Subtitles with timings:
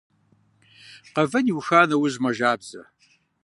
[1.13, 2.81] Къэвэн иуха нэужь мэжабзэ.